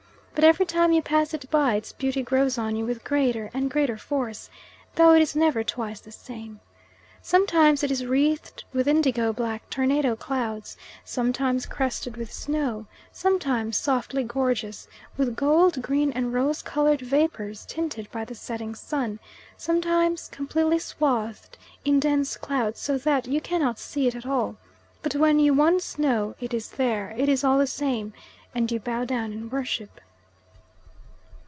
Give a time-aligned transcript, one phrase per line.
[0.33, 3.69] But every time you pass it by its beauty grows on you with greater and
[3.69, 4.49] greater force,
[4.95, 6.61] though it is never twice the same.
[7.21, 14.23] Sometimes it is wreathed with indigo black tornado clouds, sometimes crested with snow, sometimes softly
[14.23, 14.87] gorgeous
[15.17, 19.19] with gold, green, and rose coloured vapours tinted by the setting sun,
[19.57, 21.55] sometimes completely swathed
[21.85, 24.55] in dense cloud so that you cannot see it at all;
[25.03, 28.13] but when you once know it is there it is all the same,
[28.55, 29.99] and you bow down and worship.